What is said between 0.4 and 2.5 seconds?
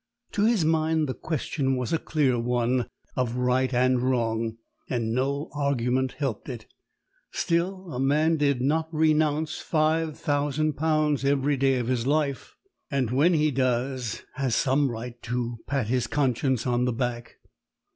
his mind the question was a clear